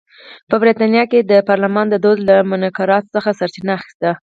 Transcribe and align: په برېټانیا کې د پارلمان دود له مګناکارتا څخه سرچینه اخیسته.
په 0.49 0.55
برېټانیا 0.61 1.03
کې 1.11 1.19
د 1.31 1.33
پارلمان 1.49 1.87
دود 2.03 2.19
له 2.29 2.35
مګناکارتا 2.49 3.07
څخه 3.15 3.29
سرچینه 3.39 3.71
اخیسته. 3.79 4.09